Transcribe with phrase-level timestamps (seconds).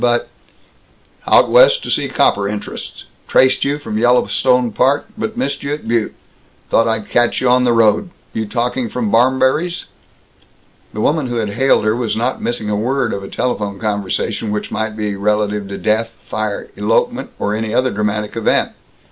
[0.01, 0.29] "B but"
[1.31, 3.05] "Out West to see copper interests.
[3.27, 6.15] Traced you from Yellowstone Park but missed you at Butte.
[6.71, 8.09] Thought I'd catch you on road.
[8.33, 9.85] You talking from Barmberry's?"
[10.91, 14.49] The woman who had hailed her was not missing a word of a telephone conversation
[14.49, 18.71] which might be relative to death, fire, elopement, or any other dramatic event.